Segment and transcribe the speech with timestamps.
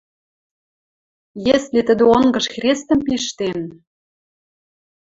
[1.53, 3.59] Если тӹдӹ онгыш хрестӹм пиштен